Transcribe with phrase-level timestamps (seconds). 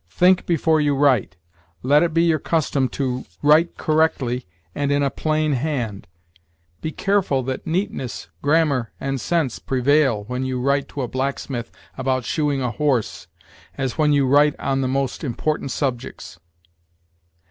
[0.09, 1.37] Think before you write;
[1.83, 6.07] let it be your custom to write correctly and in a plain hand.
[6.81, 11.69] Be careful that neatness, grammar, and sense prevail when you write to a blacksmith
[11.99, 13.27] about shoeing a horse
[13.77, 16.39] as when you write on the most important subjects.